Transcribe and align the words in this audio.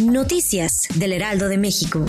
Noticias 0.00 0.88
del 0.96 1.12
Heraldo 1.12 1.48
de 1.48 1.58
México. 1.58 2.04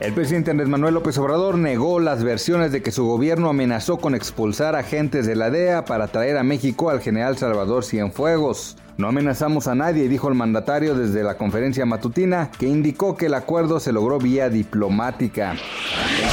El 0.00 0.12
presidente 0.12 0.50
Andrés 0.50 0.68
Manuel 0.68 0.94
López 0.94 1.16
Obrador 1.18 1.56
negó 1.56 2.00
las 2.00 2.24
versiones 2.24 2.72
de 2.72 2.82
que 2.82 2.90
su 2.90 3.04
gobierno 3.06 3.48
amenazó 3.48 3.98
con 3.98 4.14
expulsar 4.14 4.74
agentes 4.76 5.26
de 5.26 5.36
la 5.36 5.50
DEA 5.50 5.84
para 5.84 6.08
traer 6.08 6.36
a 6.36 6.42
México 6.42 6.90
al 6.90 7.00
general 7.00 7.38
Salvador 7.38 7.84
Cienfuegos. 7.84 8.76
No 8.96 9.08
amenazamos 9.08 9.68
a 9.68 9.74
nadie, 9.74 10.08
dijo 10.08 10.28
el 10.28 10.34
mandatario 10.34 10.94
desde 10.94 11.22
la 11.22 11.36
conferencia 11.36 11.86
matutina, 11.86 12.50
que 12.58 12.66
indicó 12.66 13.16
que 13.16 13.26
el 13.26 13.34
acuerdo 13.34 13.78
se 13.78 13.92
logró 13.92 14.18
vía 14.18 14.48
diplomática. 14.48 15.54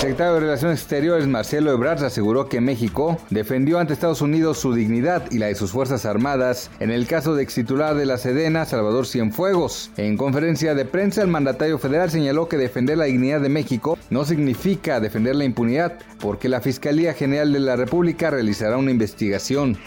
Secretario 0.03 0.33
de 0.33 0.39
Relaciones 0.41 0.81
Exteriores, 0.81 1.27
Marcelo 1.27 1.71
Ebrard, 1.71 2.03
aseguró 2.03 2.49
que 2.49 2.59
México 2.59 3.17
defendió 3.29 3.79
ante 3.79 3.93
Estados 3.93 4.19
Unidos 4.19 4.57
su 4.57 4.73
dignidad 4.73 5.31
y 5.31 5.37
la 5.37 5.45
de 5.45 5.55
sus 5.55 5.71
Fuerzas 5.71 6.05
Armadas 6.05 6.69
en 6.81 6.91
el 6.91 7.07
caso 7.07 7.35
de 7.35 7.43
ex 7.43 7.53
titular 7.53 7.95
de 7.95 8.05
la 8.05 8.17
Sedena, 8.17 8.65
Salvador 8.65 9.07
Cienfuegos. 9.07 9.91
En 9.95 10.17
conferencia 10.17 10.75
de 10.75 10.83
prensa, 10.83 11.21
el 11.21 11.29
mandatario 11.29 11.79
federal 11.79 12.11
señaló 12.11 12.49
que 12.49 12.57
defender 12.57 12.97
la 12.97 13.05
dignidad 13.05 13.39
de 13.39 13.47
México 13.47 13.97
no 14.09 14.25
significa 14.25 14.99
defender 14.99 15.37
la 15.37 15.45
impunidad, 15.45 15.93
porque 16.19 16.49
la 16.49 16.59
Fiscalía 16.59 17.13
General 17.13 17.53
de 17.53 17.61
la 17.61 17.77
República 17.77 18.29
realizará 18.29 18.75
una 18.75 18.91
investigación. 18.91 19.77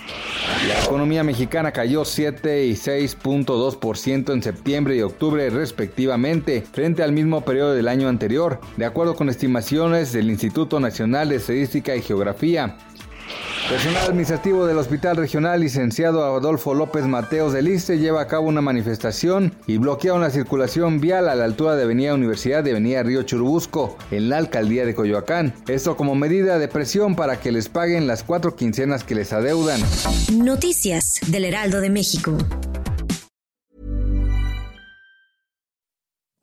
La 0.66 0.82
economía 0.82 1.24
mexicana 1.24 1.72
cayó 1.72 2.06
7 2.06 2.64
y 2.64 2.72
6.2% 2.72 4.32
en 4.32 4.42
septiembre 4.42 4.96
y 4.96 5.02
octubre 5.02 5.50
respectivamente, 5.50 6.64
frente 6.72 7.02
al 7.02 7.12
mismo 7.12 7.42
periodo 7.44 7.74
del 7.74 7.88
año 7.88 8.08
anterior, 8.08 8.60
de 8.78 8.86
acuerdo 8.86 9.14
con 9.14 9.28
estimaciones 9.28 10.05
del 10.12 10.30
Instituto 10.30 10.80
Nacional 10.80 11.28
de 11.28 11.36
Estadística 11.36 11.94
y 11.94 12.02
Geografía. 12.02 12.76
Personal 13.68 14.06
administrativo 14.06 14.64
del 14.64 14.78
Hospital 14.78 15.16
Regional, 15.16 15.60
licenciado 15.60 16.24
Adolfo 16.24 16.72
López 16.72 17.04
Mateos 17.06 17.52
del 17.52 17.66
Iste, 17.66 17.98
lleva 17.98 18.20
a 18.20 18.28
cabo 18.28 18.46
una 18.46 18.60
manifestación 18.60 19.52
y 19.66 19.78
bloquearon 19.78 20.20
la 20.20 20.30
circulación 20.30 21.00
vial 21.00 21.28
a 21.28 21.34
la 21.34 21.44
altura 21.44 21.74
de 21.74 21.82
Avenida 21.82 22.14
Universidad 22.14 22.62
de 22.62 22.70
Avenida 22.70 23.02
Río 23.02 23.24
Churubusco, 23.24 23.98
en 24.12 24.28
la 24.28 24.36
alcaldía 24.36 24.86
de 24.86 24.94
Coyoacán. 24.94 25.52
Esto 25.66 25.96
como 25.96 26.14
medida 26.14 26.60
de 26.60 26.68
presión 26.68 27.16
para 27.16 27.40
que 27.40 27.50
les 27.50 27.68
paguen 27.68 28.06
las 28.06 28.22
cuatro 28.22 28.54
quincenas 28.54 29.02
que 29.02 29.16
les 29.16 29.32
adeudan. 29.32 29.80
Noticias 30.32 31.18
del 31.26 31.44
Heraldo 31.44 31.80
de 31.80 31.90
México. 31.90 32.38